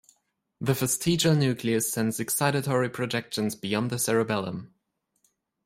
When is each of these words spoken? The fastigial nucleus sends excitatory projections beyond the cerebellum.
The 0.59 0.73
fastigial 0.73 1.37
nucleus 1.37 1.91
sends 1.91 2.17
excitatory 2.17 2.91
projections 2.91 3.53
beyond 3.53 3.91
the 3.91 3.99
cerebellum. 3.99 4.73